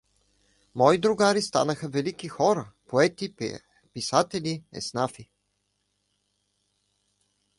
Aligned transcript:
Мои 0.79 0.97
другари 0.97 1.41
станаха 1.41 1.87
велики 1.89 2.27
хора, 2.27 2.65
поети, 2.87 3.27
писатели, 3.93 4.55
еснафи. 4.73 5.31